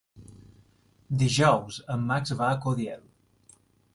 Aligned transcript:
Dijous 1.23 1.77
en 1.97 2.07
Max 2.13 2.35
va 2.39 2.49
a 2.53 2.57
Caudiel. 2.65 3.07